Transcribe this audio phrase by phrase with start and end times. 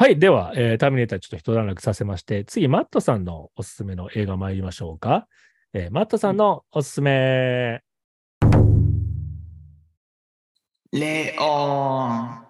[0.00, 0.18] はい。
[0.18, 5.28] では、えーターミネーターちょっと一段落させまして、次、マットさんのおすすめの映画参りましょうか。
[5.74, 7.82] えーマットさんのおすすめ。
[10.90, 12.46] レオン。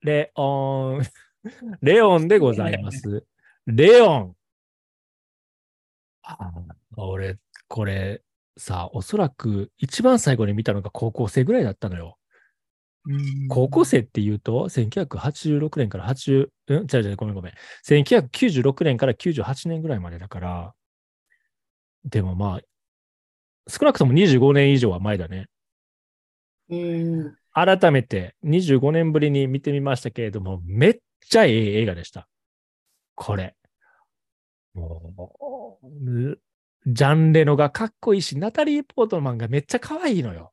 [0.00, 1.02] レオン。
[1.82, 3.26] レオンでございます。
[3.66, 4.36] レオン。
[6.22, 6.50] あ
[6.96, 7.36] 俺、
[7.68, 8.22] これ、
[8.56, 12.16] さ、おそらく一番最後に見たのが高校生ぐらいだったのよ。
[13.48, 16.86] 高校生って言うと、1986年から80、うん？
[16.92, 17.52] 違う違う、ごめんごめん。
[17.82, 20.74] 1996年から98年ぐらいまでだから、
[22.04, 22.60] でもまあ、
[23.68, 25.46] 少なくとも25年以上は前だね。
[26.68, 27.36] うん。
[27.52, 32.28] 改めて25年ぶりに見てみましたけれども、めっちゃええ映画でした。
[33.14, 33.54] これ。
[34.74, 36.38] もう、
[36.86, 40.52] ジャンレノがかっこいいし、ナタリー・ポートマンがめっちゃ可愛いのよ。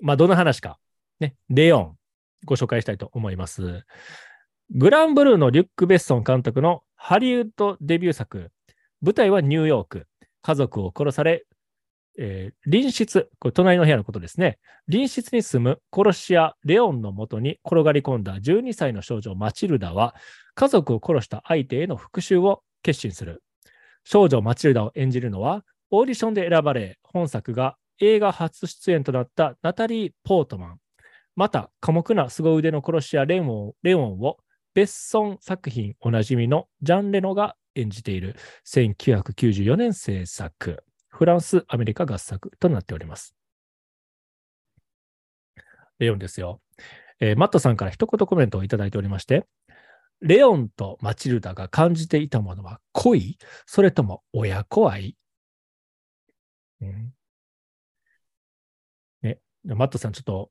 [0.00, 0.78] まあ、どの話か。
[1.22, 1.96] ね、レオン、
[2.44, 3.84] ご紹介したいと思います。
[4.74, 8.50] グランブルーのリュック・ベッソン監督のハリウッドデビュー作。
[9.00, 10.06] 舞台はニューヨーク。
[10.42, 11.44] 家族を殺され、
[12.18, 14.58] えー隣室、これ隣の部屋のことですね。
[14.90, 20.14] 隣室に住む殺し屋レオンのもとに転がり込んだ12歳の少女マチルダは
[20.54, 23.42] 家族を殺した相手への復讐を決心する。
[24.04, 30.78] 少女マチルダを演じるのはオーディションで選ばれ本作が映画初出演となったナタリー・ポートマン。
[31.34, 34.38] また、寡黙な凄腕の殺し屋レオンレオンを
[34.74, 40.84] ベッソン作品おなじみのジャン・レノが演じている1994年制作。
[41.08, 43.34] フランス、アメリカ合作となっております。
[45.98, 46.60] レオンですよ。
[47.20, 49.46] えーマットさんから一言コメントをいただいておりまして、
[50.20, 53.38] レオンとマチルダが感じていたものは恋？
[53.66, 55.16] それとも親子愛、
[56.80, 57.14] うん
[59.22, 60.50] ね、マットさん、ちょっと、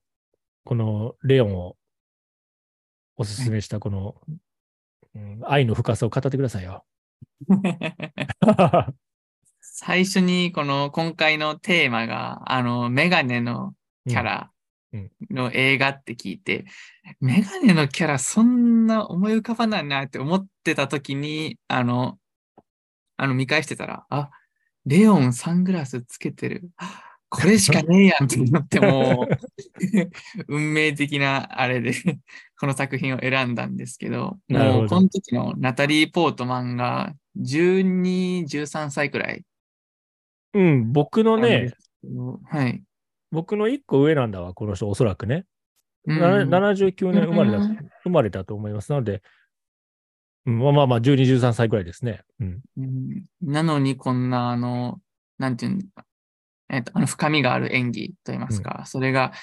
[0.64, 1.76] このレオンを
[3.18, 4.30] おすすめしたこの、う
[5.20, 6.86] ん愛の深さを語ってくださいよ。
[9.60, 13.74] 最初にこの今回のテーマが、あの、メガネの
[14.08, 14.52] キャラ
[14.94, 16.66] うんの映画って聞いて、
[17.20, 22.20] メガネのキャラそんな思い浮かばないなって思ってた時に、あの、
[23.18, 24.30] あの見返してたら、あ、
[24.86, 26.70] レオンサングラスつけてる。
[27.32, 29.38] あこれしかねえやんって思ってもう、
[30.48, 31.94] 運命的なあれで
[32.60, 39.44] この作品を選んだんですけど、もうこの時のナタリー・ポートマンが12、13歳くらい。
[40.54, 41.74] うん、僕のね、
[42.50, 42.84] はい。
[43.32, 45.46] 僕の一個上なんだわ、この人、おそらくね。
[46.06, 48.92] うんな79年生まれだ、うん生まれたと思います。
[48.92, 49.22] なので、
[50.46, 52.24] うんまあまあまあ、12、13歳ぐらいですね。
[52.40, 52.62] うん。
[52.78, 55.00] うんなのにこんなあの、
[55.38, 55.86] なんていうんだ
[56.72, 59.34] えっと、あの深みがある演技といいますか、それが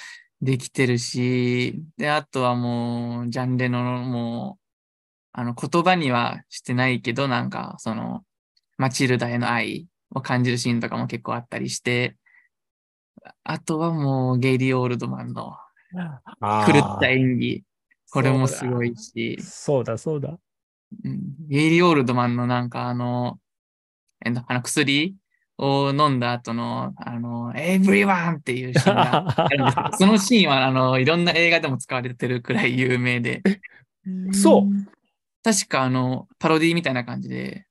[0.41, 4.65] できてるし、で、あとはもう、ジャンレノのもう、
[5.33, 8.25] あの言葉にはしてないけど、なんかその、
[8.79, 12.17] マチルダへの愛を感じるシーンとかも結構あったりして、
[13.45, 15.57] あとはもうゲイリー・オールドマンの
[15.93, 17.65] 狂った演技、
[18.11, 20.39] これもすごいし、そうだ、そうだ。
[21.05, 21.21] うん。
[21.49, 23.39] ゲイリー・オールドマンのなんかあの、
[24.25, 25.17] えっと、あの薬
[25.59, 33.43] を飲んだ後の、あの、everyone っていうシーンがあるんですけど、 そのシーンはあの、いろんな映画でも使われてるくらい有名で、
[34.33, 34.93] そう
[35.43, 37.67] 確かあの、パロディみたいな感じで、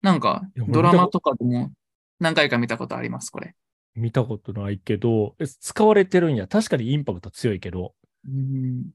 [0.00, 1.70] なんかドラマとかでも
[2.18, 3.54] 何回か見たことあります、これ。
[3.94, 6.48] 見たことないけど、え使われてるんや。
[6.48, 7.94] 確かにインパクト強いけど。
[8.26, 8.90] うん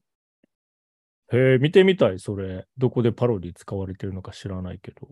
[1.30, 2.66] へえ、見てみたい、それ。
[2.78, 5.08] どこでパロディ使われてるのか知らないけど。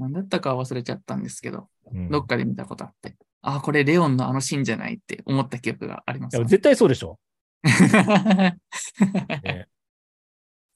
[0.00, 6.46] 何だったか忘れちゃったんですけど、うん、どっかで見たことあって、あ、これレオンのあのシーンじゃないって思った記憶がありますいや。
[6.46, 7.18] 絶対そうでしょ。
[7.62, 8.56] は
[9.44, 9.68] ね、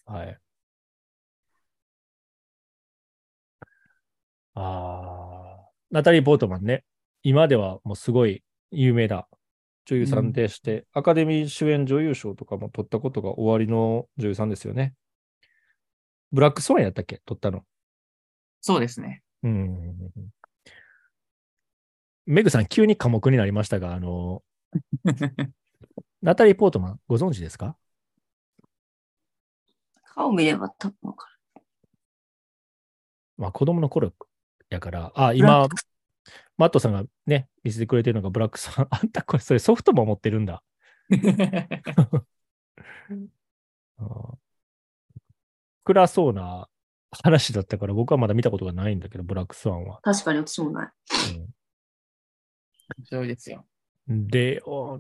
[0.07, 0.39] はい。
[4.55, 6.85] ああ、ナタリー・ポートマンね。
[7.23, 9.27] 今ではもうすごい有名な
[9.87, 14.95] 女優さんでして、アカデミー主演女優賞とかも取ったことが終わりの女優さんですよね。
[16.33, 17.21] ブラックスワンやったっけ？
[17.25, 17.65] 取ったの。
[18.67, 19.23] そうですね。
[19.43, 19.95] うん。
[22.25, 24.43] メグさん、急に寡黙になりましたが、あの、
[26.23, 27.77] ナタリー・ポートマン、ご存知ですか？
[30.03, 31.29] 顔見れば多分わか
[33.37, 34.15] まあ、子供の頃
[34.71, 35.69] やから、あ、今ッ、
[36.57, 38.89] マットさんがね、見せてくれてるのがブラックさん。
[38.91, 40.63] あんたこれ、それソフトも持ってるんだ。
[45.85, 46.71] 暗そうな
[47.23, 50.01] 話だったから、僕はまだ見たことがないんだけど、ブラックスワンは。
[50.03, 50.93] 確かに私もない。
[52.99, 53.65] 面白いですよ。
[54.09, 54.99] うんで、お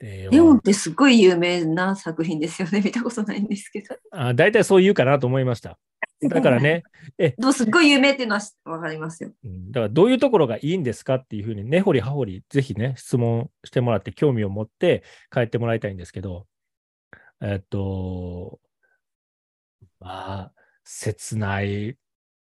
[0.00, 2.80] レレオンってすごい有名な作品ですよね。
[2.84, 3.96] 見たことないんですけど。
[4.12, 5.78] あ大体そう言うかなと思いました。
[6.22, 6.60] だから。
[6.60, 6.84] ね、
[7.18, 9.32] でもすっごい有名っていうのはわかりますよ。
[9.44, 15.02] うんだからどういうところがいいんですかっていうふうに根掘り葉掘りぜひね、質問してもらって興味を持って
[15.32, 16.46] 帰ってもらいたいんですけど、
[17.40, 18.60] えっと、
[19.98, 20.52] まあ、
[20.90, 21.98] 切ない。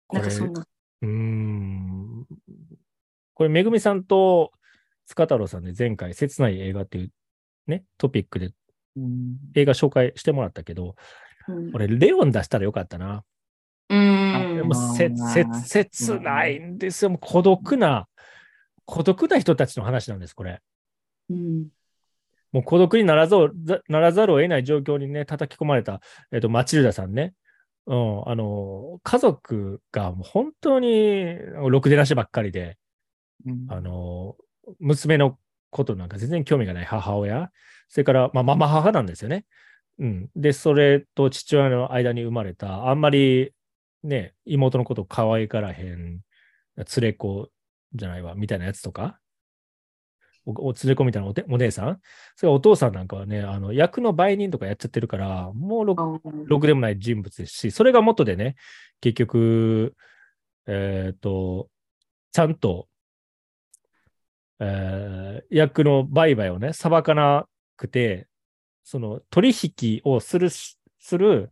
[0.06, 0.66] これ、なんかそんな。
[1.02, 2.26] うーん。
[3.34, 4.52] これ、めぐみさんと
[5.04, 7.10] 塚太郎さんで前回、切ない映画っていう
[7.66, 8.52] ね、トピックで
[8.96, 10.96] うん映画紹介してもらったけど、
[11.46, 13.22] うん俺、レオン出したらよかったな。
[13.90, 14.56] うーん。
[14.56, 17.10] でもせまあせ切ないんですよ。
[17.10, 18.08] もう孤独な、
[18.86, 20.62] 孤独な人たちの話なんです、これ。
[21.28, 21.68] うん
[22.50, 26.00] もう孤独にならざるざならざるを得ない状況にね、叩き込まれた、
[26.32, 27.34] えっと、マチルダさんね。
[27.86, 31.36] うん、あの、家族がもう本当に
[31.68, 32.78] ろくでなしばっかりで、
[33.46, 34.36] うんあの、
[34.80, 35.38] 娘の
[35.70, 37.50] ことなんか全然興味がない母親、
[37.88, 39.46] それから、まあ、ママ母なんですよね。
[39.98, 40.30] うん。
[40.36, 43.52] で、それと父親の間に生まれた、あんまり
[44.04, 46.20] ね、妹のこと可愛がらへん、
[46.76, 47.50] 連れ子
[47.94, 49.18] じゃないわ、みたいなやつとか、
[50.46, 52.00] おお連れ子みたいなおてお姉さん、
[52.36, 58.56] それお父さんなんかはね、あの役の売人とかやっちゃってるから、もうろくあろくでもない人物ですし、それが元でね、
[59.00, 59.94] 結局、
[60.66, 61.68] えっ、と、
[62.32, 62.88] ちゃんと、
[64.60, 67.46] えー役の売買をね、裁かな
[67.76, 68.28] くて、
[68.84, 71.50] その取引をするし、する、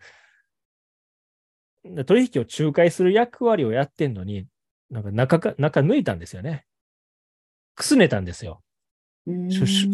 [2.06, 4.46] 取引を仲介する役割をやってんのに、
[4.90, 6.66] なんか中か、中抜いたんですよね。
[7.74, 8.62] くすねたんですよ。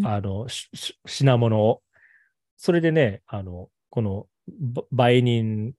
[0.04, 1.82] あのしし品物を。
[2.56, 5.74] それでね、あの、このば売人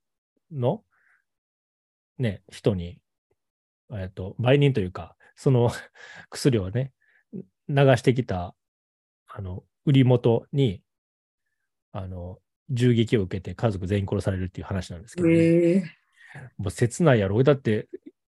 [0.51, 0.83] の、
[2.19, 2.99] ね、人に、
[3.91, 5.71] えっと、売人というか、その
[6.29, 6.91] 薬をね、
[7.69, 8.55] 流してきた、
[9.27, 10.83] あの、売り元に、
[11.91, 12.39] あの、
[12.69, 15.95] 銃撃を受けて家族全員殺されるっていう話なんですけど、ね、
[16.57, 17.41] もう切ないやろ。
[17.43, 17.87] だって、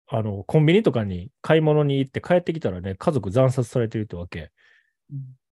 [0.06, 4.50] あの、コンビニとかに買い物に行って帰ってきたらね、家族惨殺されてるってわけ。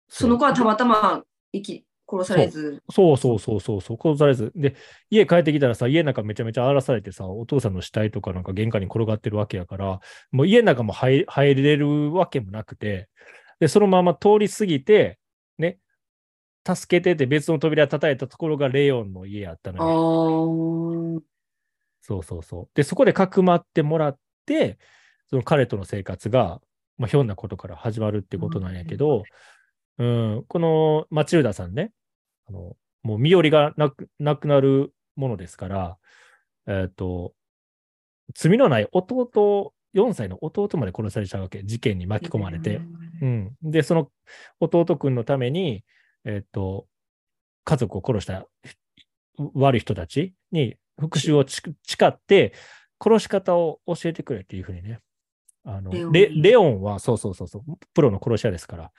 [0.08, 1.22] その子はたまたま
[1.52, 2.82] 生き殺されず。
[2.90, 4.52] そうそうそうそうそう、殺されず。
[4.54, 4.74] で、
[5.10, 10.00] 家帰ってきたらさ、家の中めちゃめちゃ荒らされてさ、お父さんの死体とかなんか玄関に転がってるわけやから、
[10.30, 13.08] もう家の中も入入れるわけもなくて、
[13.60, 15.18] で、そのまま通り過ぎて、
[15.58, 15.78] ね、
[16.66, 21.18] 助けてて別の扉叩いたところがレオンの家やったあのよ。
[21.18, 21.20] ー
[22.02, 22.68] そうそうそう。
[22.74, 24.78] で、そこでかくまってもらって、
[25.30, 26.60] その彼との生活が、
[27.02, 29.24] まあ、ひょんなことから始まるってことなんやけど、
[29.98, 31.90] うん、このマチルダさんね、
[32.48, 35.98] あのもう身寄りがなくなくなるものですから、
[36.68, 37.34] えっ、と、
[38.36, 42.80] 罪のない弟、4歳の弟まで殺されちゃうわけ、事件に巻き込まれて。
[43.20, 44.08] うん、で、その
[44.60, 45.84] 弟くんのために、
[46.24, 46.86] えっ、と、
[47.64, 48.46] 家族を殺した
[49.54, 52.52] 悪い人たちに復讐をち誓って、
[53.02, 55.00] 殺し方を教えてくれっていうふうにね。
[55.64, 57.62] あのレオンレレオンは、そうそうそうそう、
[57.94, 58.92] プロの殺し屋ですから。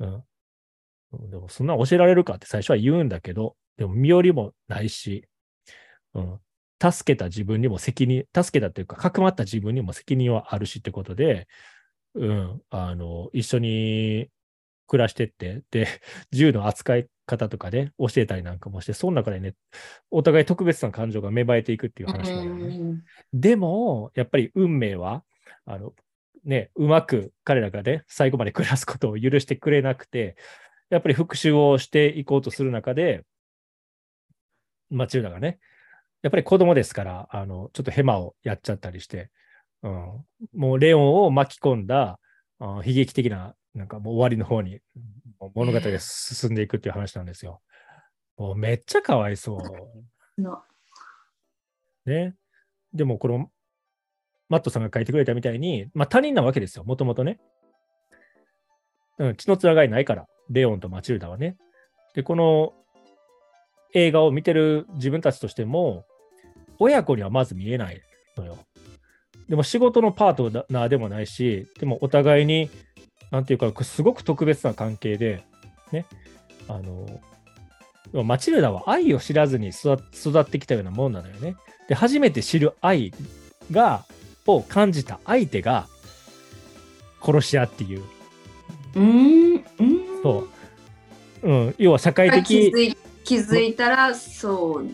[0.00, 1.30] うん。
[1.30, 5.26] でも、そんなの教えられるかって最初は言うんだけど、でも身寄りもないし、
[6.14, 6.40] うん。
[6.82, 11.46] 助けた自分にも責任、助けたというか、かくまった自分にも責任はあるしってことで、
[12.14, 14.28] うん、あの、一緒に
[14.88, 15.86] 暮らしてって、で、
[16.32, 19.54] 銃の扱い方とかね、教えたりなんかもして、その中でね、
[20.10, 22.76] お互い特別な感情が芽生えていくっていう話だよね。
[22.76, 25.24] うんでも、やっぱり運命は、
[25.66, 25.92] あの、
[26.44, 30.36] ね、うまく彼らがね、最後まで暮らすことを許してくれなくて、
[30.90, 33.24] やっぱり復讐をしていこうとする中で、
[34.90, 35.58] マチルダがね、
[36.22, 39.30] やっぱり子供ですから、あの、ちょっとヘマをやっちゃったりして、
[39.82, 42.18] うん、もうレオンを巻き込んだ、
[42.58, 44.80] あ悲劇的な、なんかもう終わりの方に
[45.54, 47.60] 物語が進んでいくっていう話なんですよ。
[48.36, 50.40] もうめっちゃかわいそう。
[50.40, 50.62] な
[52.06, 52.34] ね。
[52.92, 53.50] でも、この、
[54.52, 57.40] マットさんが書いてくれたみたいに、まあ他人なわけですよ、もともとね。
[59.18, 61.56] うん、血のつながりないから、レオンとマチルダはね。
[62.14, 62.74] で、この
[63.94, 66.04] 映画を見てる自分たちとしても、
[66.78, 68.02] 親子にはまず見えない
[68.36, 68.58] のよ。
[69.48, 72.68] でも仕事のパートナーでもないし、でもお互いに、
[73.30, 75.44] なんていうか、すごく特別な関係で、
[75.92, 76.04] ね、
[76.68, 81.56] あの、マチルダは愛を知らずに育ってきたようなもんなのよね。
[81.88, 83.14] で、初めて知る愛
[83.70, 84.04] が、
[84.46, 85.88] を感じた相手が、
[87.24, 88.02] 殺し屋っていう。
[88.94, 89.54] うん。
[89.54, 89.62] うん。
[90.22, 90.48] そ
[91.42, 91.48] う。
[91.48, 91.74] うん。
[91.78, 94.90] 要は社会的、気づい気づいたら、そう。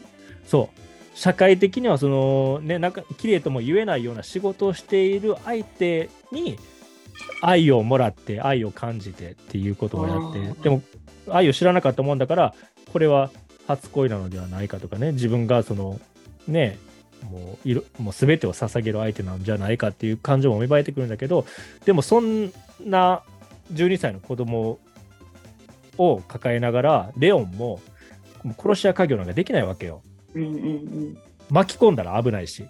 [0.47, 1.19] そう。
[1.19, 6.59] 社会的には、その、ね、なんか、綺麗とも言えないような仕事をしている相手に、
[7.41, 10.83] 愛をもらって愛を感じてっていうことをやってでも
[11.29, 12.55] 愛を知らなかったもんだから
[12.93, 13.31] これは
[13.67, 16.01] 初恋なのではないかとかね自分がその
[16.47, 16.79] ね
[17.25, 21.47] もういろもう全てを捧げる相手なんじゃないかっていう感情も芽生えてくるんだけど
[21.85, 22.53] でもそん
[22.85, 23.23] な
[23.73, 24.79] 12歳の子供
[25.99, 27.81] を抱えながらレオンも
[28.57, 30.03] 殺し屋家業なんかできないわけよ。
[30.35, 31.19] うんうんうん。
[31.51, 32.67] 巻き込んだら危ないし。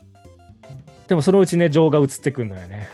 [1.08, 2.88] でもそのうちね、情が移ってくるのよね。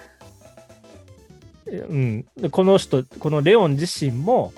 [1.67, 4.53] えうん、でこの人、このレオン自身も、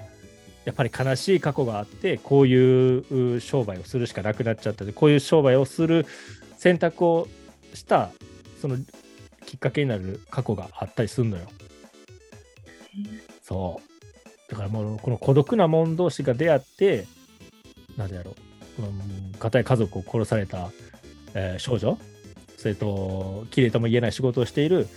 [0.66, 6.06] やっぱり悲しい過去があって、こういう商売をするしかなくなっちゃったで、こういう商売をする
[6.58, 7.28] 選択を
[7.72, 8.10] した、
[8.60, 8.76] その
[9.46, 11.44] きっかけになる過去があったりするのよ。
[13.42, 13.80] そ
[14.48, 14.50] う。
[14.50, 17.06] だからもう、この孤独な者同士が出会って、
[17.96, 18.92] なんでやろう、この
[19.38, 20.72] 固い家族を殺された、
[21.34, 21.96] えー少女、
[22.56, 24.88] それと、綺麗とも言えない仕事をしている、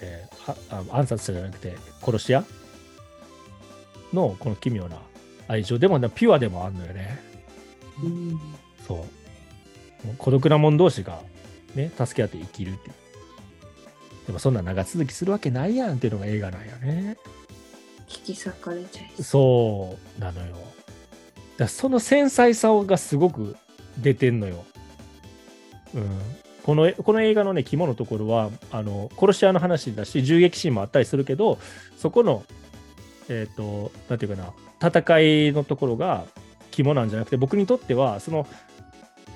[0.00, 2.44] えー暗殺者じゃなくて、殺し屋
[4.12, 4.98] のこの奇妙な
[5.48, 7.20] 愛情でもな、ピュアでもあるのよね。
[8.02, 8.40] うん
[8.86, 10.14] そう。
[10.18, 11.20] 孤独な者同士が、
[11.74, 12.94] ね、助け合って生きるっていう。
[14.26, 17.16] でもそんな長続きするわけないやんっていうのが映画なんよね。
[18.08, 20.20] 引き裂かれちゃいそう。
[20.20, 20.56] なのよ。
[21.56, 23.56] だその繊細さがすごく
[23.98, 24.64] 出てんのよ。
[25.94, 26.08] うん。
[26.62, 31.58] このこの映画のね、肝のところは、あの殺し屋の話だし、銃撃シーンもあったりするけど、
[31.96, 32.44] そこの、
[33.32, 34.42] えっ、と、なんていうか
[34.80, 36.26] な、戦いのところが
[36.70, 38.46] 肝なんじゃなくて、僕にとっては、その、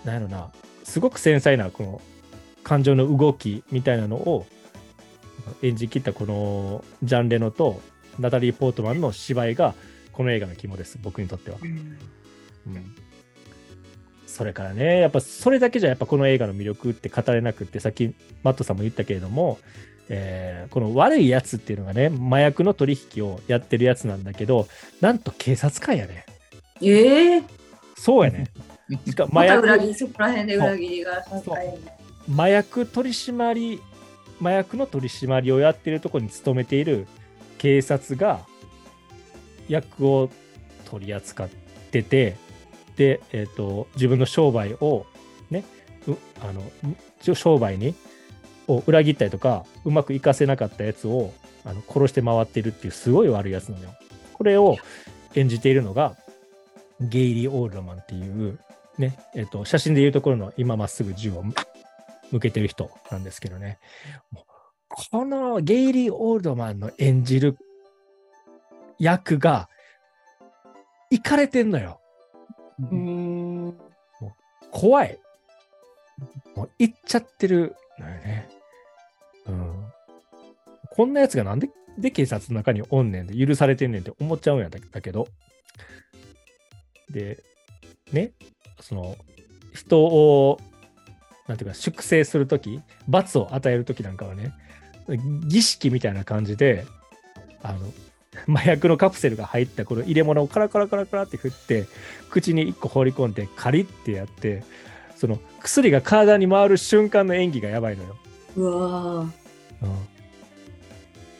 [0.05, 0.51] なんやろな、
[0.85, 2.03] すごく繊細な、この
[2.63, 4.47] 感情の動きみたいなのを
[5.63, 7.81] 演じきったこのジャン・レノと
[8.19, 9.75] ナタリー・ポートマンの芝居が
[10.13, 11.59] この映画の肝です、僕にとっては。
[11.63, 11.99] うん
[12.75, 12.95] うん
[14.27, 19.59] それからね、やっぱそれだけじゃやっぱこの映画の魅力って語れなくって、さっきマットさんも言ったけれども、
[20.09, 24.67] えーこの悪いやつっていうのがね、麻薬の取引をやってるやつなんだけど、
[25.01, 26.27] なんと警察官やね。
[26.83, 27.43] ええ
[27.97, 28.49] そうやね。
[29.07, 31.25] しかもま麻薬た裏切り、そこら辺で裏切りが
[32.35, 33.81] 麻薬取締り、
[34.41, 37.07] 麻薬の取り締まりをやってるところに勤めている
[37.59, 38.41] 警察が
[39.69, 40.31] 薬を
[40.85, 41.49] 取り扱っ
[41.91, 42.37] てて、
[42.97, 45.07] で、えっ、と、自分の商売を
[45.51, 45.65] ね、
[46.07, 47.95] うあの、ん商売に、
[48.69, 51.33] を裏切ったりとか、うまくいかせなかったやつを
[51.65, 53.91] あの殺して回ってるっていうすごい悪いやつなのよ。
[54.33, 54.77] これを
[55.35, 56.17] 演じているのが、
[57.01, 58.59] ゲイリー・オールドマンっていう、
[58.99, 61.45] ね、えっ、と、写真でいうところの今まっすぐ銃を
[62.31, 63.79] 向けてる人なんですけどね。
[64.89, 67.59] このゲイリー・オールドマンの演じる
[68.99, 69.69] 役が、
[71.11, 72.01] いかれてんのよ。
[72.91, 73.79] うん。
[74.71, 75.19] 怖い。
[76.55, 78.56] もう、いっちゃってるのよね。
[80.99, 81.07] うん。
[81.07, 85.29] こんなやつがなんで、で警察の中におんねんで許されてんねんって思っちゃうんやだだけど。
[87.11, 87.43] で、
[88.13, 88.33] ね、
[88.81, 89.17] その、
[89.75, 90.61] 人を、
[91.47, 94.53] なんていうか、粛清するとき、罰を与えるときなんかはね、
[95.47, 96.85] 儀式みたいな感じで、
[97.63, 97.93] あの、
[98.49, 101.87] 麻薬のカプセルが入ったこの入れ物をカラカラカラカラって振って、
[102.31, 104.65] 口に1個放り込んで、カリってやって、
[105.17, 108.17] その薬が体に回る瞬間の演技がやばいのよ。
[108.57, 109.31] うわーうん、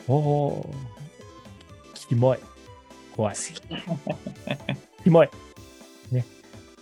[0.07, 2.39] おおー、キモい。
[3.15, 3.35] 怖い。
[5.03, 5.29] キモい。
[6.11, 6.25] ね。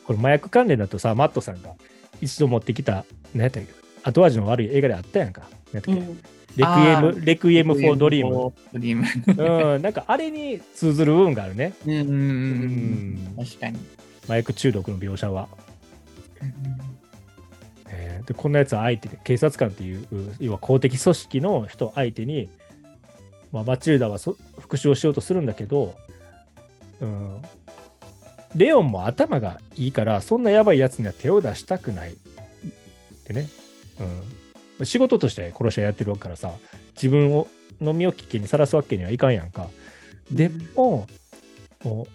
[0.05, 1.75] これ麻薬関連だとさ、マットさんが
[2.21, 3.69] 一度持ってきた、何やったっけ
[4.03, 5.47] 後味の悪い映画であったやんか。
[5.73, 6.21] 何やったっけうん。
[6.55, 8.53] レクイエあム、レクイエム・フォー・ドリーム。
[8.71, 9.73] ドリーム。
[9.75, 11.73] うん、なんかあれに通ずる部分があるね。
[11.85, 13.35] うんうん。
[13.37, 13.79] 確かに。
[14.23, 15.49] 麻薬中毒の描写は。
[17.89, 20.07] えーでこんなやつは相手で警察官っていう
[20.39, 22.49] 要は公的組織の人相手に、
[23.55, 25.95] まあ、マチルダは復讐をしようとするんだけど、
[26.99, 27.41] うん、
[28.53, 32.15] レオンも頭がいいからそんなやばいやつには手を出したくないっ
[33.25, 33.47] てね、
[34.79, 36.51] うん、仕事として殺し屋やってるわけからさ
[36.95, 37.47] 自分を
[37.79, 39.67] の身を危険にさらすわけにはいかんやんか。
[40.31, 41.07] でも
[41.85, 42.07] も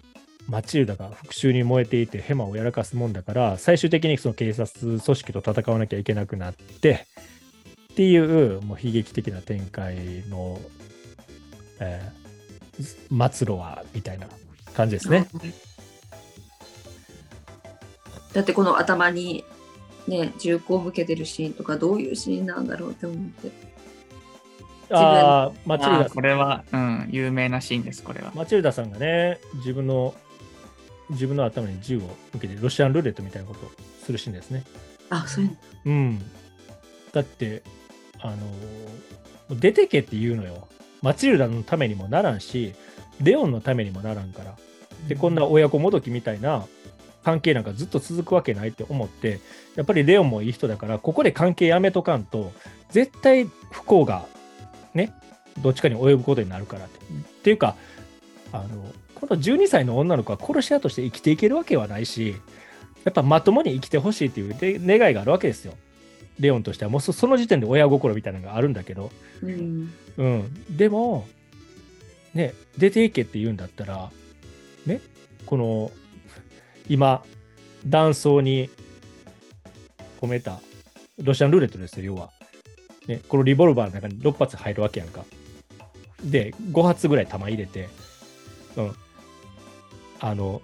[0.47, 7.07] うマチルダが復讐に燃えていてヘマをやらかすもんだから最終的にその警察組織と戦わなきゃいけなくなって
[7.93, 9.95] っていうもう悲劇的な展開
[10.29, 10.59] の、
[11.81, 12.21] えー
[13.29, 14.27] 末路はみたいな
[14.73, 15.27] 感じですね。
[18.33, 19.43] だってこの頭に
[20.07, 23.51] ね銃口を向けてるシーンとかどういうシーンなんだろうって思って
[24.89, 28.31] ああマチルダこれは、うん、有名なシーンです、これは。
[28.33, 30.15] マチルダさんがね自分の
[31.09, 32.01] 自分の頭に銃を
[32.33, 33.71] 向けてロシアンルーレットみたいなことを
[34.03, 34.63] するシーンですね。
[35.09, 36.19] あそういうのうん。
[37.11, 37.63] だって、
[38.19, 38.39] あのー
[39.59, 40.69] 出てけって言うのよ。
[41.01, 42.73] マチルダのためにもならんし、
[43.21, 44.55] レオンのためにもならんから。
[45.07, 46.65] で、こんな親子もどきみたいな
[47.23, 49.39] 関係なんかずっと続くわけないって思って、
[49.75, 52.51] やっぱりレオンもいい人だから、ここで関係やめとかんと、
[52.89, 54.25] 絶対不幸が
[54.93, 55.13] ね、
[55.61, 56.97] どっちかに及ぶことになるからって。
[56.99, 57.01] っ
[57.43, 57.75] ていうか、
[58.51, 58.67] あの、
[59.15, 62.35] この12歳の女の子は殺し屋として生きていけるわけはないし、
[63.03, 65.73] やっぱまともに生きてほしいっていうで願いがあるわけですよ。
[66.41, 69.11] レオンとしては、もうそその時点で親心みたいなのがあるんだけど、
[69.43, 69.93] うん。
[70.17, 70.75] うん。
[70.75, 71.27] でも、
[72.33, 74.11] ね、出ていけって言うんだったら、
[74.85, 75.01] ね、
[75.45, 75.91] この、
[76.89, 77.23] 今、
[77.85, 78.69] 断層に
[80.19, 80.59] 込めた、
[81.21, 82.31] ロシアンルーレットですよ、要は。
[83.07, 85.25] ね、このリボルバーの中に6発入るわけやんか。
[86.23, 87.87] で、5発ぐらい弾入れて、
[88.77, 88.95] うん。
[90.19, 90.61] あの、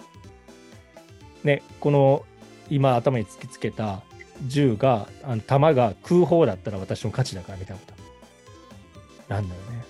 [1.43, 2.25] ね、この、
[2.69, 4.01] 今頭に突きつけた
[4.45, 7.93] 銃が、あの弾が空砲だったら私の勝ちだからみたいなこ
[9.27, 9.33] と。
[9.33, 9.85] なんだよね。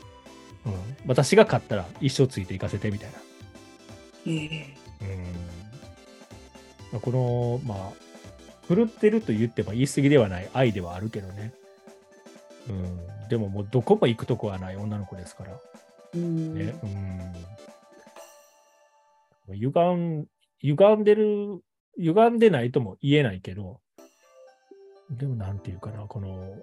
[0.65, 0.73] うん。
[1.07, 3.17] 私が勝ったら一生ついていかせてみたいな。
[4.27, 4.77] ええ
[6.93, 6.99] うん。
[6.99, 11.53] この、まあ、狂ってると言っても言い過ぎではない愛ではあるけどね。
[12.69, 13.27] うん。
[13.29, 15.59] でももうどこも行くとこはない女の子ですから。
[16.15, 16.57] うん。
[16.57, 16.73] ね。
[19.47, 19.55] うん。
[19.55, 20.25] 歪ん、
[20.61, 21.61] 歪んでる、
[21.97, 23.79] 歪んでないとも言えないけど、
[25.09, 26.55] でもなんていうかな、この、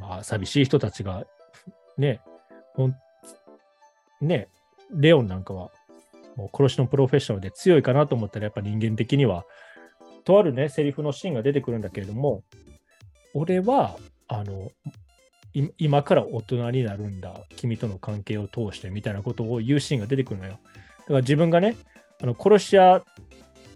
[0.00, 1.24] まあ、寂しい人たちが、
[1.96, 2.20] ね、
[2.74, 2.94] ほん、
[4.20, 4.48] ね、
[4.92, 5.70] レオンなんかは、
[6.36, 9.44] もう殺しのプロフェッショナルで強いかなと思ったら、やっぱ人間的には、
[10.24, 12.42] とあるね、セリフのシーンが出てくるんだけれども、
[13.34, 13.96] 俺は、
[14.28, 14.70] あの、
[15.78, 20.52] 今から大人になるんだ、君との関係を通してみたいなことを言うシーンが出てくるのよ。
[20.52, 21.76] だから自分がね、
[22.20, 23.04] あの殺し屋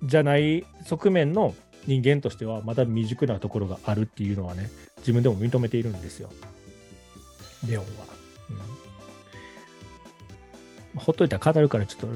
[0.03, 1.55] じゃない側面の
[1.89, 4.69] 人間としては、まだ未熟なところがあるっていうのはね、
[4.99, 6.31] 自分でも認めているんですよ。
[7.67, 7.91] レオンは。
[10.95, 12.07] うん、ほっといたら語るから、ちょっと、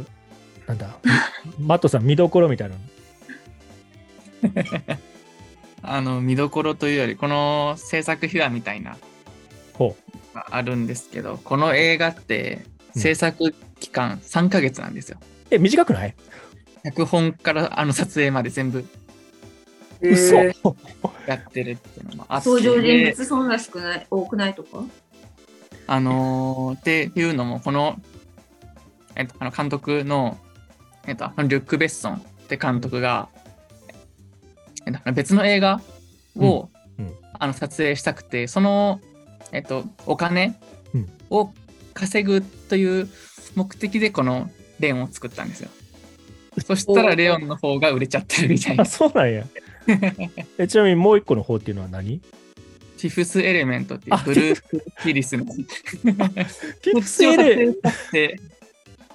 [0.67, 0.95] なんだ、
[1.59, 2.81] マットさん見どころみたいなの。
[5.83, 8.99] あの、見どころというより、この制作秘話みたいな、
[9.73, 9.97] ほ
[10.35, 15.19] があるんですけど、この映画ってうん制作期間3ヶ月なんですよ。
[15.51, 16.15] え、短くない？
[16.85, 18.85] 脚本からあの撮影まで全部
[20.03, 20.55] 嘘、え
[21.27, 22.49] やってるっていうのもあって。
[22.49, 24.85] 登場人物そんな少ない、多くないとか？
[25.87, 28.01] あのーっていうのも、この、
[29.17, 30.39] えっと、あの監督の、
[31.07, 33.29] えっと、あのリュック・ベッソンって監督が、
[34.87, 35.81] えっと、別の映画
[36.37, 39.01] を、うんうんあの撮影したくて、その、
[39.51, 40.61] えっと、お金
[40.95, 41.51] うんを
[41.93, 43.09] 稼ぐという
[43.57, 45.69] 目的で、このレオンを作ったんですよ。
[46.65, 48.85] そしたらレオンの方が売れちゃってるみたいな あ、。
[48.85, 49.45] そうなんや。
[50.59, 52.21] えちなみにもう一個の方っていうのは何？
[52.99, 55.45] フィフス・エレメントっていうあブルース・ウィリスの。
[55.45, 57.73] フィフスエレ
[58.13, 58.41] で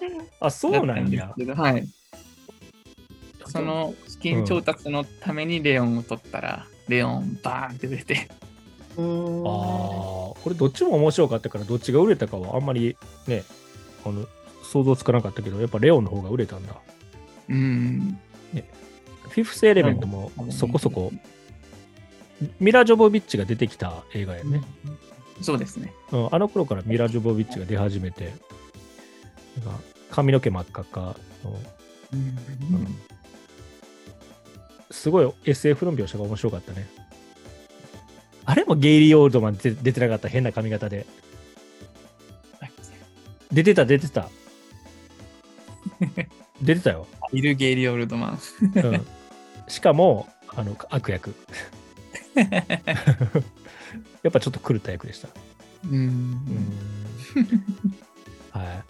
[0.40, 1.34] あ、そうなんや。
[1.56, 1.88] はい。
[3.46, 8.34] その資金調達のためにレオンを取ったら、レオンバーンって売れて、あ
[8.98, 13.44] あ、これどっちも面白かったから、どっちが売れたかはあんまりね、
[14.06, 14.28] あの
[14.64, 16.76] 想像つかなかったけど、やっぱレオンの方が売れたんだ。
[17.50, 18.20] うん。
[19.30, 21.12] フィフスエレメントもそこそこ、
[22.60, 24.62] ミラ・ジョボビッチが出てきた映画やね。
[25.42, 25.94] そうですね。
[26.12, 28.34] うん、あの頃からミラ・ジョボビッチが出始めて、
[29.66, 31.60] なんか髪の毛真っ赤っかの、
[32.14, 32.38] うん
[34.90, 36.88] すごい SF の描写が面白かったね。
[38.46, 41.06] あれもゲイリー・オールドマン出出てなかった変な髪型で。
[43.52, 44.30] 出てた、出てた。
[46.62, 47.08] 出てたよ。
[47.34, 48.40] イル・ゲイリー・オールドマン。
[48.76, 49.06] うん、
[49.68, 51.34] しかも、あの、悪役。
[54.24, 55.30] やっぱちょっと狂った役でした。
[55.90, 56.74] うんうん。
[58.52, 58.84] はい。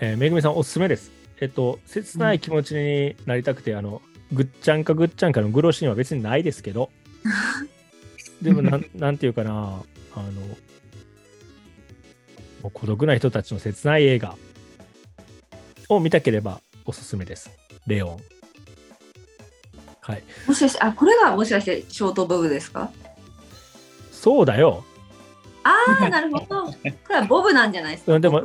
[0.00, 1.12] えーめぐみさんおすすめです。
[1.40, 6.90] えっと、切ない気持ちになりたくて、あの、ぐっちゃんかぐっちゃんかのグロシーンは別にないですけど、
[8.42, 9.82] でもなん、なんていうかな、
[10.14, 10.30] あの、
[12.62, 14.36] もう孤独な人たちの切ない映画
[15.88, 17.50] を見たければおすすめです。
[17.86, 18.33] レオン。
[20.06, 20.22] はい。
[20.46, 22.90] もしかして、あ、これがもしかしてショートボブですか？
[24.12, 24.84] そうだよ。
[25.62, 26.66] ああ、なるほど。
[26.66, 26.74] こ
[27.08, 28.12] れはボブなんじゃないですか？
[28.12, 28.40] うん、でも、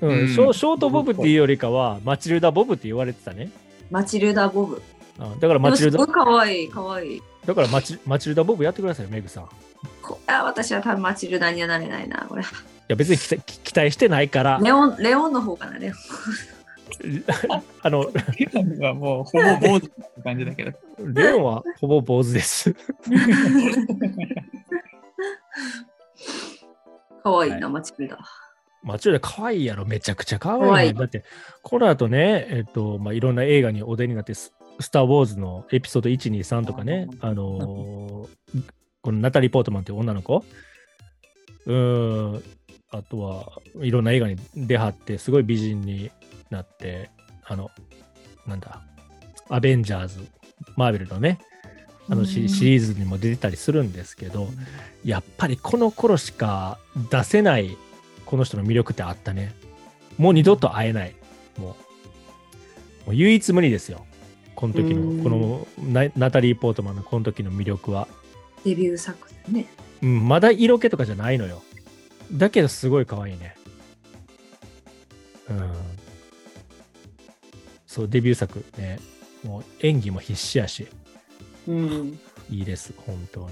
[0.00, 3.50] うんうんショショートボブっていうよりかは、マチルダ・ボブって言われてたね。
[3.90, 4.82] マチルダ・ボブ。
[5.20, 7.22] あだからマチルダかわいい、かわいい。
[7.46, 9.44] だからマチマチルダ・ボブやってください、メグさん。
[9.44, 9.46] い
[10.02, 12.42] これは私は多分マチルダにはなれないな、これ。
[12.88, 15.94] や、別に期待期待してないから、レオン、レオンの方かな、レオン。
[17.82, 19.92] あの、レオンはもうほぼ坊主って
[20.22, 20.72] 感じだけど。
[20.98, 22.74] レオンはほぼ坊主です。
[27.22, 28.18] かわいいな、マチルダ。
[28.82, 31.24] マチルダ可愛いやろ、めちゃくちゃ可愛い,、いだって、
[31.62, 38.28] この後ね、えっと、まあ、いろんな映画にお出になってス、スター・ウォーズのエピソード1、2、3とかね、あのー
[39.04, 40.42] このナタリー・ポートマンっていう女の子、
[41.66, 42.42] うーん、
[42.90, 46.10] あとはいろんな映画に出はって、すごい美人に
[46.50, 47.10] なって、
[47.44, 47.70] あの、
[48.46, 48.82] なんだ、
[49.48, 50.26] アベンジャーズ、
[50.76, 51.38] マーベルのね、
[52.08, 54.48] あのシリーズにも出てたりするんですけど、
[55.04, 56.78] やっぱりこの頃しか
[57.10, 57.76] 出せない
[58.26, 59.54] この人の魅力ってあったね。
[60.18, 61.14] もう二度と会えない。
[61.58, 61.76] もう、も
[63.08, 64.04] う唯一無二ですよ。
[64.54, 68.06] この時うんの、このナナタリー・ポートマンのこの時の魅力は。
[68.64, 69.66] デビュー作だね。
[70.02, 71.62] うん、まだ色気とかじゃないのよ。
[72.32, 73.56] だけどすごい可愛いね。
[75.48, 75.72] うん。
[77.94, 78.98] そう、デビュー作ね。
[79.44, 80.88] もう演技も必死やし、
[81.68, 82.18] うん。
[82.50, 83.46] いいです、本当に。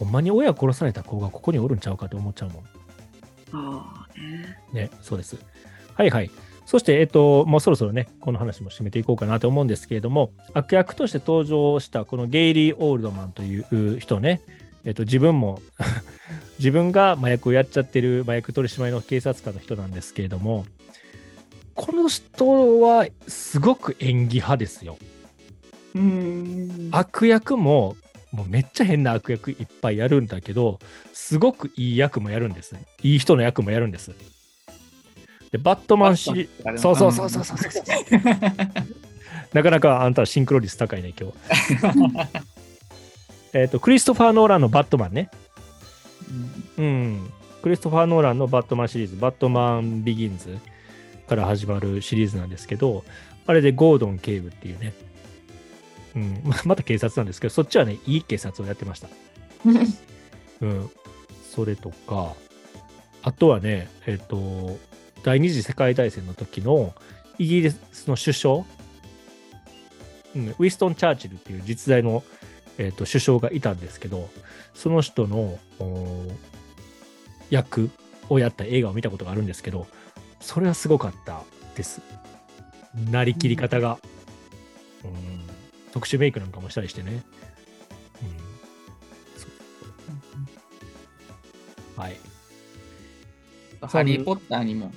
[0.00, 2.64] ほんまに親殺された子がここにおるんちゃうかって思っちゃうもん。
[3.52, 4.58] ああね。
[4.72, 5.38] ね、そうです。
[5.94, 6.32] はいはい。
[6.66, 14.40] そして、えっと、もうそろそろね、この話も締めていこうかなと思うんですけれども、悪役として登場したこのゲイリー・オールドマンという人ね、
[14.84, 15.62] えっと、自分も、
[16.62, 20.64] 自分が麻薬をやっちゃってる麻薬取締りの警察官の人なんですけれども、
[21.74, 24.96] この人はすごく演技派ですよ。
[25.96, 26.88] うん。
[26.92, 27.96] 悪役も、
[28.30, 30.78] もうめっちゃ変な悪役いっぱいやるんだけど、
[31.12, 32.76] すごくいい役もやるんです。
[33.02, 34.12] いい人の役もやるんです。
[35.50, 37.82] で、バットマンシリーズ、そうそうそうそうそうそう。
[39.52, 41.36] なかなかあんたはシンクロ率高いね、今日。
[43.52, 45.28] えっと、クリストファー・ノーランのバットマンね。
[46.78, 47.30] うん。
[47.62, 50.58] クリストファー・ノーランのバットマンシリーズ、バットマン・ビギンズ
[51.28, 53.04] から始まるシリーズなんですけど、
[53.46, 54.94] あれでゴードン警部っていうね、
[56.14, 59.08] うん、ままた警察なんですけど、そっちはね、いい警察をやってました。
[60.60, 60.90] うん。
[61.54, 62.34] それとか、
[63.22, 64.78] あとはね、えっ、と、
[65.22, 66.94] 第二次世界大戦の時の
[67.38, 68.54] イギリスの首相、
[70.34, 72.24] うん、ウィストン・チャーチルっていう実在の、
[72.78, 74.30] えっと首相がいたんですけど、
[74.74, 76.26] その人のお
[77.50, 77.90] 役
[78.28, 79.86] をやった映画を見たことがあるんですけど、
[80.40, 81.42] それはすごかった
[81.76, 82.00] です。
[83.10, 83.98] なりきり方が。
[85.04, 85.12] うん、
[85.92, 87.24] 特殊メイクなんかもしたりしてね。
[91.96, 92.16] うん、はい。
[93.80, 94.94] ハリー・ポッターにも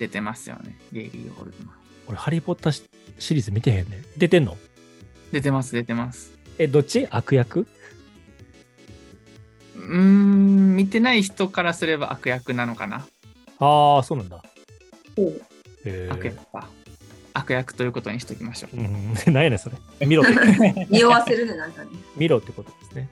[0.00, 1.76] 出てますよね、ゲイリー・ホールドマン。
[2.08, 2.82] 俺、ハリー・ポッターシ
[3.20, 4.04] シリーズ見てへんねん。
[4.16, 4.56] 出てんの？
[5.30, 6.33] 出てます、出てます。
[6.58, 7.06] え、どっち？
[7.10, 7.66] 悪役？
[9.76, 13.06] うーん、見てない人からすれば悪役なのかな。
[13.58, 14.42] ああ、そうなんだ。
[16.10, 16.68] 悪役か。
[17.36, 18.76] 悪役ということにしときましょう。
[18.76, 19.76] うん、 何やねん、それ。
[20.06, 21.90] 見ろって、 匂わせるね、なんかね。
[22.16, 23.08] 見ろってことですね。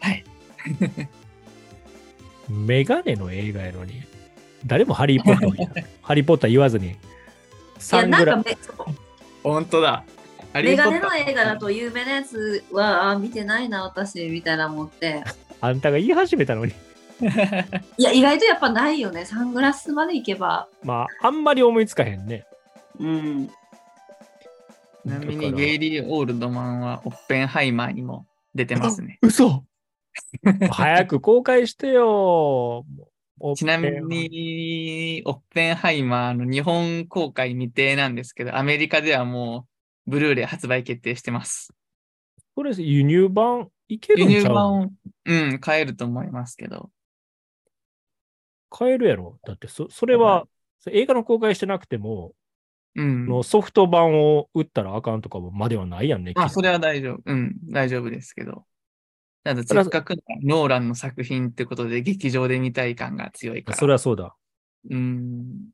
[0.00, 0.24] はい。
[2.48, 4.02] メガネの映画やのに、
[4.66, 6.96] 誰もハリー・ポッターを言うハリー・ポッター言わずに、いや、
[7.78, 8.94] サングラなんかめそう
[9.42, 10.04] 本当だ。
[10.54, 15.24] メガネの映画だと有名なやつはあ見てないな、私、みたいな思って。
[15.60, 16.72] あんたが言い始めたのに、
[17.96, 19.24] いや、意外とやっぱないよね。
[19.24, 20.68] サングラスまで行けば。
[20.82, 22.44] まあ、あんまり思いつかへんね。
[22.98, 23.48] うん。
[23.48, 23.52] ち
[25.04, 29.18] なみにゲイリー・オールドマンはオッペンハイマーにも出てますね。
[29.22, 29.64] 嘘
[30.70, 32.84] 早く公開してよ。
[33.56, 33.90] ちなみ。
[33.90, 39.71] に、オッペンハイマーの日本公開未定なんですけど、アメリカではもう
[40.06, 41.72] ブルーレイ発売決定してます。
[42.54, 44.90] これ輸入版いける輸んちゃう入版を、
[45.24, 46.90] うん、買えると思いますけど。
[48.70, 49.38] 買えるやろ？
[49.46, 50.46] だってそ、それは、
[50.80, 52.32] それ映画の公開してなくても、
[52.94, 53.26] うん。
[53.26, 56.32] のソフト版を売ったらあかんとかまではないやんね。
[56.36, 57.22] あ、それは大丈夫。
[57.24, 58.64] うん、大丈夫ですけど。
[59.44, 63.78] ただ、せっかくのノーランの作品ってことで劇場で見たい感が強いから。
[63.78, 64.34] それはそうだ。
[64.90, 65.70] うん。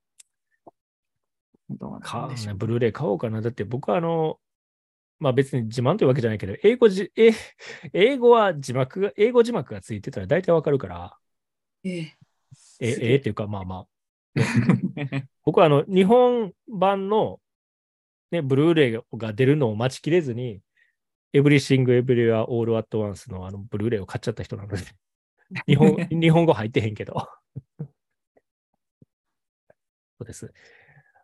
[1.70, 3.40] どうなんかでしょうブルーレイ買おうかな。
[3.40, 4.38] だって僕はあの、
[5.18, 7.32] まあ別に自慢というわけじゃないけど、英語じ、え
[7.92, 11.16] 英語は字幕が、英語字幕がついてたら大体わかるから、
[11.84, 12.18] ええ。
[12.80, 13.86] え、ええっていうかまあまあ、
[15.44, 17.40] 僕はあの、日本版の、
[18.30, 20.60] ね、ブルーレイが出るのを待ちきれずに、
[21.34, 24.82] Everything Everywhere All at Once のあのブルーレイを買っちゃった人なので、
[25.66, 27.28] 日本日本語入ってへんけど。
[30.18, 30.52] そうです。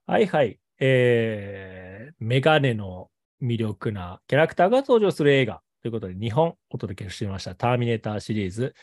[0.07, 0.59] はいはい。
[0.81, 3.11] えー、メガネの
[3.43, 7.55] 魅力なキャラクターが登場する映画ということで、2本お届けしてみました。
[7.55, 8.75] ターミネーターシリーズ、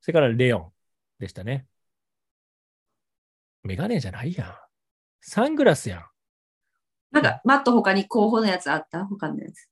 [0.00, 0.72] それからレオン
[1.18, 1.66] でしたね。
[3.62, 4.54] メガネじゃないやん。
[5.20, 6.04] サングラスやん。
[7.10, 9.04] なんか、マット他に候補のやつあった？
[9.04, 9.68] 他のやつ。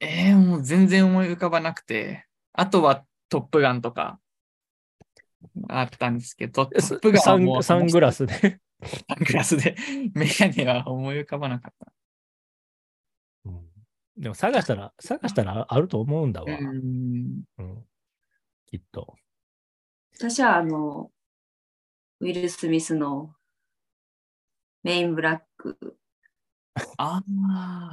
[0.00, 2.26] えー、もう全然思い浮かばなくて。
[2.52, 4.20] あとはトップガンとか。
[5.70, 8.60] あったんですけど、トップガサンサングラスで？
[8.82, 9.76] サ ングラスで、
[10.14, 11.92] メガネは思い浮かばなかった。
[14.16, 16.58] でも探したら、探したらあると思うんだわ。
[16.58, 17.44] うん。
[17.58, 17.84] うん
[18.66, 19.16] きっと。
[20.14, 21.10] 私はあの、
[22.20, 23.34] ウィル・スミスの
[24.84, 25.96] メインブラック、
[26.98, 27.22] あ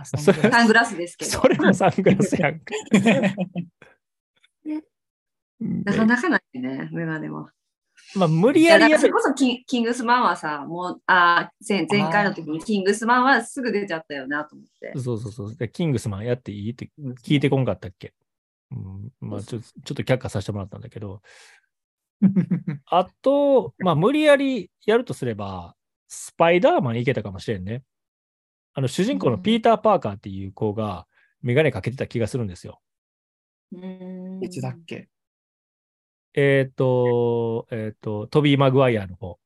[0.02, 2.76] あ、サングラスですけどそ、れもサングラスやんか。
[5.60, 7.52] なかなかないね、メガネは。
[8.16, 14.94] まあ、無理いや、やりやるだからそれこそキンキングスマンはさ、もう、あー前前回の時にキングスマンはすぐ出ちゃったよなと思って。
[15.00, 15.56] そうそうそう。
[15.56, 16.90] でキングスマンやっていいって
[17.24, 18.14] 聞いてこんかったっけ、
[18.72, 21.22] うん、まあちょ、ちょっと却下させてもらったんだけど、
[22.88, 25.76] あと、まあ、無理やりやるとすれば、
[26.08, 27.84] スパイダーマンいけたかもしれんね。
[28.74, 31.08] あの、主人公のピーター・パーカーっていう子が、
[31.42, 32.82] メガネかけてた気がするんですよ。
[33.72, 35.10] うーんいつだっけ？
[36.40, 39.40] えっ、と、えっ、と、トビー・マグワイアの方。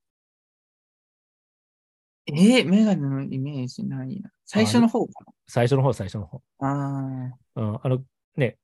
[2.28, 4.30] えー、メガネのイメージないな。
[4.46, 6.42] 最初の方か最初の方、最初の方。
[6.60, 7.34] な。
[7.56, 8.04] あうん、あの、
[8.36, 8.58] ね、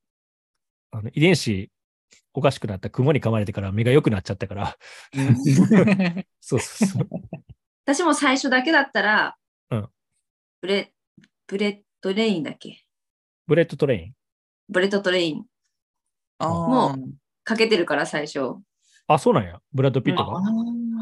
[0.91, 1.71] あの遺伝子
[2.33, 4.77] おかしくなった蜘蛛に噛まれてから目が良くなっちゃったから、あ。
[6.41, 7.07] そうそうそう。
[7.85, 9.37] 私も最初だけだったら、
[9.71, 9.89] うん
[10.59, 10.93] ブレ
[11.47, 12.83] ブレットトレインだっけ？
[13.47, 14.13] ブレットトレイン。
[14.67, 15.45] ブレットトレイン
[16.39, 16.97] あも
[17.47, 18.57] かけてるから最初。
[19.07, 19.61] あ、そうなんや。
[19.73, 20.45] ブラッド・ピットあが。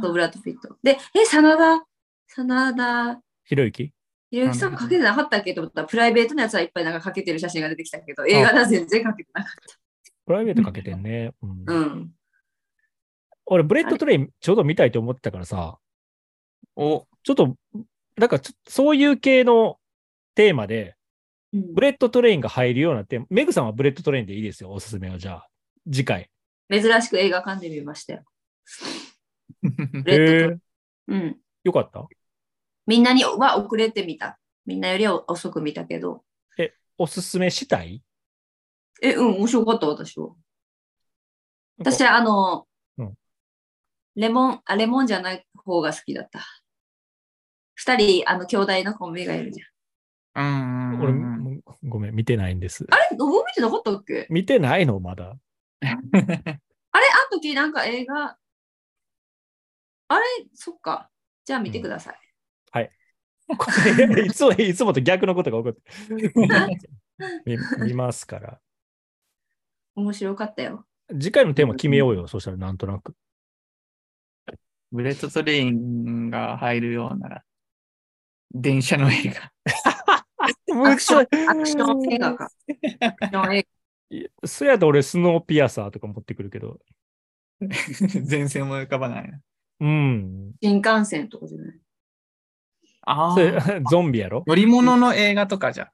[0.04, 0.78] そうブラッド・ピット。
[0.84, 1.84] で、え、真田、
[2.28, 3.92] 真田、ひろゆき？
[4.30, 5.56] ひろゆきさんかけてなかったっけ？
[5.56, 9.54] と思ったら、プライベートのやつはいっぱいなんかかけてる写真が出てきたけど、映画では全然かけてなかっ
[10.28, 11.32] プライベートかけてんね。
[11.42, 11.74] うんた。
[11.74, 12.12] うん。
[13.48, 15.80] 俺、ブレットトレインちょうど見たいと思ってたからさ、
[16.76, 17.56] お、ちょっと、
[18.18, 19.80] なんかちょそういう系の
[20.36, 20.96] テーマで、
[21.54, 25.18] うんブレットトレインが入るようなテーマ、メグさんはブレットトレインでいいですよ、おすすめは。
[25.18, 25.48] じゃあ、
[25.90, 26.30] 次回。
[26.70, 28.24] 珍しく映画館で見ましたよ。
[30.04, 30.58] レ
[31.08, 31.38] うん。
[31.64, 32.08] よかった？
[32.88, 34.40] みんなには遅れてみた。
[34.66, 36.24] みんなよりは遅く見たけど。
[36.98, 38.02] おすすめしたい？
[39.02, 40.30] え、うん、面白かった、私は。
[41.78, 43.14] 私はあの、うん
[44.16, 46.40] レモン、あ、レモンじゃない方が好きだった。
[47.74, 50.46] 二人、あの、兄弟のコンビがいるじゃん。
[50.46, 52.88] うんうん俺、うんもう見見てないんです。
[52.90, 54.28] あれ、どう見てなかったっけ？
[54.30, 55.02] 見てないの？
[55.02, 55.36] まだ。
[55.82, 58.38] あれ、あの時なんか映画、
[60.08, 61.10] あれ、そっか。
[61.46, 62.26] じゃあ見てください。
[63.58, 66.90] これいつも、いつもと逆のことが起こって。
[67.46, 67.58] 見
[67.88, 68.60] 見ますから。
[69.96, 70.86] 面白かったよ。
[71.10, 72.28] 次回のテーマ決めようよ。
[72.28, 73.16] そしたらなんとなく。
[74.92, 77.44] ブレットトレインが入るようなら、
[78.52, 79.52] 電車の映画。
[80.90, 82.46] アクション、アクション映画か。
[83.02, 83.68] アクション映
[84.44, 86.80] それやと俺、スノーピアサーとか持ってくるけど。
[87.60, 89.40] 全然思い浮かばないな。
[89.80, 90.52] うん。
[90.52, 91.80] 画新幹線とかじゃない？
[93.08, 93.82] あそれあ。
[93.90, 94.44] ゾンビやろ？
[94.48, 95.92] 乗り物の映画とかじゃ。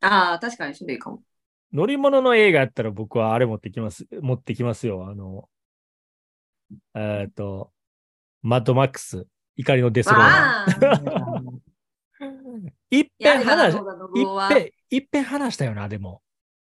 [0.00, 1.22] ああ、確かにそれいいかも。
[1.72, 4.06] 乗り物の映画やったら僕はあれ持ってきます。
[4.20, 5.06] 持ってきますよ。
[5.08, 5.48] あの、
[6.94, 7.72] えっ、と、
[8.42, 11.60] マッドマックス、怒りのデスロー。
[12.90, 13.76] いっぺん話。
[13.76, 13.82] いっ
[14.48, 16.22] ぺん、いっぺん話したよな、でも。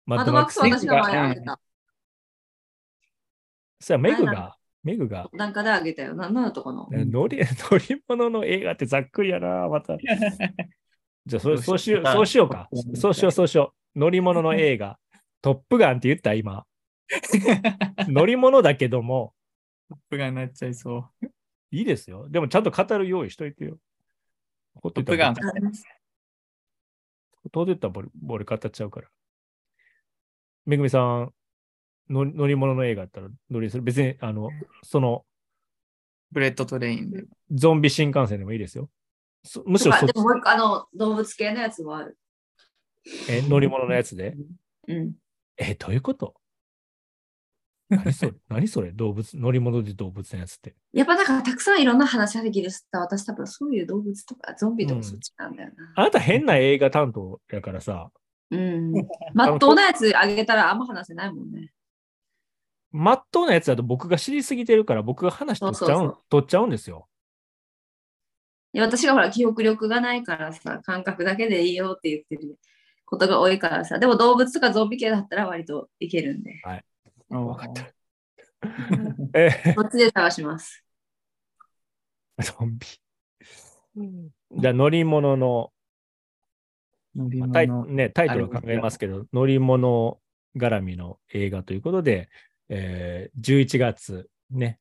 [0.06, 1.60] ママドマックスは私の前あげた。
[3.80, 6.14] そうや、メグが、メグが、なんかであげたよ。
[6.14, 6.86] なんなんだったかな？
[6.90, 7.38] うん乗り、
[7.70, 9.96] 乗り物の映画ってざっくりやな、また。
[11.26, 12.92] じゃあ、それ、そうしよう、あそうしようかう。
[12.92, 13.98] んそうしよう、そうしよう。
[13.98, 14.98] 乗り物の映画。
[15.42, 16.64] トップガンって言った、今。
[18.08, 19.34] 乗り物だけども、
[19.88, 21.26] トップガンになっちゃいそう。
[21.70, 22.28] いいですよ。
[22.28, 23.78] でもちゃんと語る用意しといてよ。
[24.82, 25.34] トップガン。
[27.50, 29.08] 当然言ったらボレボレ語っちゃうから。
[30.66, 31.32] めぐみさん、
[32.08, 33.82] 乗り乗り物の映画だったら乗りする？
[33.82, 34.50] 別に、あの、
[34.82, 35.24] その、
[36.30, 37.24] ブレットトレインで。
[37.50, 38.88] ゾンビ新幹線でもいいですよ。
[39.44, 42.16] そむしとろそっちかでももう一個、あの、動物系のやつもある。
[43.28, 44.36] え乗り物のやつで？
[44.88, 45.12] うん。
[45.56, 46.34] え、どういうこと？
[47.90, 48.32] 何それ？
[48.48, 48.92] 何それ？
[48.92, 50.74] 動物、乗り物で動物のやつって。
[50.92, 55.92] やっぱなんかたくさんいろんな話ができるさ、私多分そういう動物とかゾンビとかそっちなんだよな。
[55.96, 58.10] あなた変な映画担当やからさ、
[58.52, 58.92] うん。
[59.34, 61.72] まっとうなやつあげたらあんま話せないもんね。
[62.90, 67.08] まっとうなやつだと僕が知りすぎてるから僕が話取っちゃうそう取っちゃうんですよ。
[68.74, 72.58] いや私がほら記憶力がないからさ、感覚だけでいいよって言ってる
[73.06, 76.60] ことが多いからさ、でも動物とかゾンビ系だったら割といけるんで、
[77.28, 77.90] わかった。
[79.34, 80.84] えこっちで探します。
[82.40, 82.86] ゾンビ。
[84.58, 85.72] じゃあ乗り物の、
[87.14, 87.86] まあタイ物。
[87.86, 90.20] ね、タイトルは考えますけど、乗り物
[90.56, 92.28] 絡みの映画ということで、
[92.68, 94.78] えー11月ね、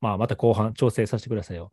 [0.00, 1.72] まあ、また後半調整させてくださいよ。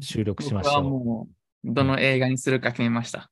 [0.00, 0.84] 収録しまし僕はょう。
[0.84, 1.28] も
[1.64, 3.30] う、どの映画にするか決めました。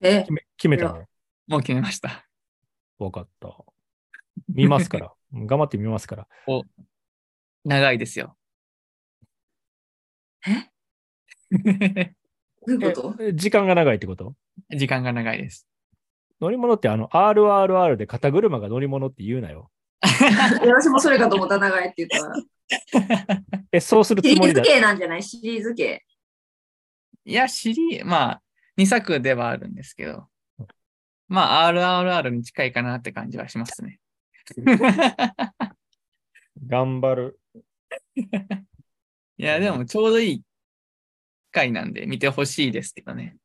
[0.00, 0.20] え？
[0.20, 1.04] 決め決めたの？
[1.46, 2.26] もう決めました。
[2.98, 3.64] わかった。
[4.48, 5.12] 見ますから。
[5.32, 6.28] 頑張って見ますから。
[7.64, 8.36] 長いですよ。
[10.46, 10.70] え？
[12.66, 13.22] どういうこと？
[13.22, 14.34] え時間が長いってこと？
[14.76, 15.66] 時間が長いです。
[16.40, 19.70] 乗り物ってあの RRR で肩車が乗り物って言うなよ。
[20.02, 23.42] 私もそれかと思った長いって言ったら。
[23.72, 24.62] え、そうするシリーズつもりだ。
[24.62, 25.22] 系なんじゃない？
[25.22, 26.04] シリーズ系。
[27.24, 28.42] いや、シリー、まあ、
[28.78, 30.26] 2作ではあるんですけど、
[31.28, 33.98] まあ、RRR に近いかなって感じはしますね。
[36.66, 37.40] 頑張る。
[39.38, 40.42] いや、でもちょうどいい
[41.56, 43.38] 回なんで見てほしいですけどね。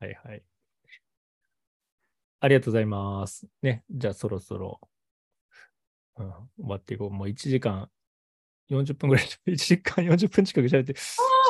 [0.00, 0.42] はいはい。
[2.40, 3.46] ありがとうございます。
[3.60, 4.80] ね、じゃあそろそろ、
[6.16, 7.10] うん、終わっていこう。
[7.10, 7.90] もう1時間
[8.68, 10.94] 40分ぐらい、 1時間40分近く喋って、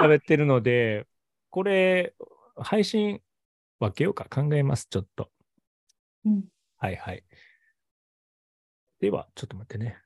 [0.00, 1.06] 喋ってるので、
[1.50, 2.14] これ、
[2.56, 3.22] 配信
[3.78, 5.30] 分けようか考えます、ちょっと。
[6.24, 6.44] うん。
[6.78, 7.24] はいはい。
[9.00, 10.02] では、ちょっと待ってね。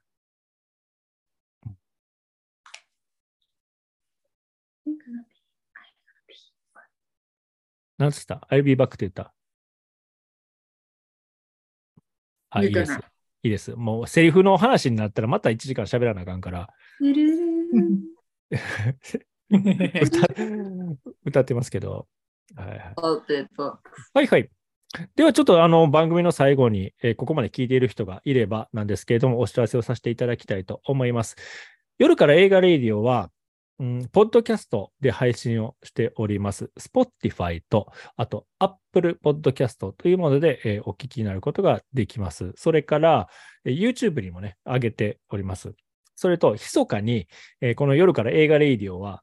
[7.98, 9.32] なんつった ?I'll be back って言った？
[12.50, 12.92] あ、いいです。
[13.42, 13.74] いいです。
[13.76, 16.68] もうセリフの話になったらまた1時間喋らなあかんから、
[19.50, 20.26] 歌
[21.24, 22.06] 歌ってますけど。
[22.54, 22.92] はいはい。
[24.14, 24.50] はいはい。
[25.14, 31.36] ではちょっとあの番組の最後に、えーここまで聞いている人がいればなんですけれども、お知らせをさせていただきたいと思います。
[31.98, 33.30] 夜から映画レイディオは、
[33.78, 36.70] うん、ポッドキャストで配信をしております。
[36.80, 42.52] Spotify と、あと Apple Podcast というもので、えーお聞きになることができます。
[42.56, 43.28] それから、
[43.66, 45.74] えー YouTube にもね、上げております。
[46.14, 47.28] それと、密かに、
[47.60, 49.22] えーこの夜から映画レイディオは、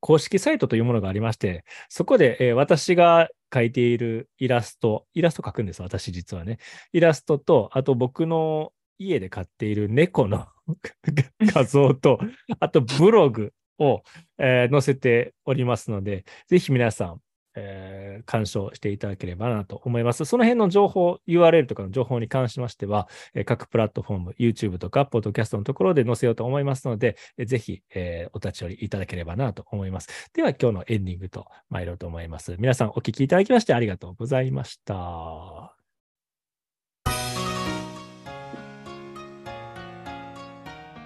[0.00, 6.58] 公式サイトというものがありまして、そこで、え私が描いているイラスト、イラスト描くんです、私実はね。
[6.92, 10.48] イラストと、あと僕の家で飼っている猫の
[11.40, 12.18] 画像と、
[12.58, 14.02] あとブログを、
[14.38, 17.20] えー載せておりますので、ぜひ皆さん、
[17.56, 20.24] えー鑑賞していただければなと思います。
[20.24, 30.30] その辺の情報、URL とかの情報に関しましては、えー各プラットフォーム、YouTube とか、Podcast のところで載せようと思いますので、えーぜひ、えーお立ち寄りいただければなと思います。
[30.32, 32.56] では、今日のエンディングと参ろうと思います。
[32.58, 35.74] 皆さん、お聞きいただきましてありがとうございました。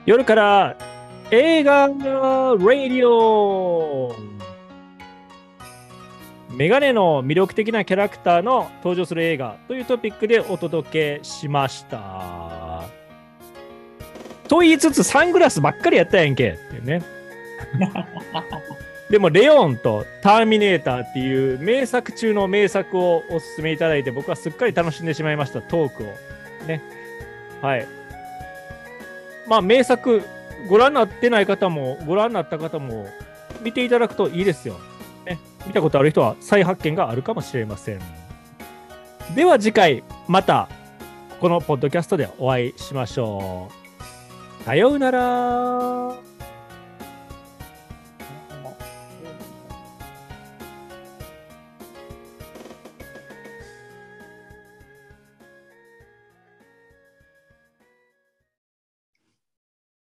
[0.09, 0.79] 夜から
[1.31, 4.17] 映画ラディオ
[6.49, 12.85] メガネの魅力的なキャラクターの登場する映画というトピックでお届けしました。
[14.49, 17.03] と言いつつサングラスばっかりやったやんけっていうね。
[19.11, 26.07] でも、レオンとターミネーターっていう名作中の名作をお勧めいただいて、僕はすっかり楽しんでしまいました、トークを。
[26.67, 26.83] ね。
[27.61, 27.87] はい。
[29.47, 30.23] まあ、名作、
[30.69, 33.07] ご覧になってない方も、ご覧になった方も、
[33.63, 34.77] 見ていただくといいですよ。
[35.27, 35.39] ね。
[35.67, 38.01] 見たことある人は再発見があるかもしれません。
[39.35, 40.69] では次回、また、
[41.41, 43.69] このポッドキャストでお会いしましょ
[44.61, 44.65] う。
[44.65, 46.28] さようなら。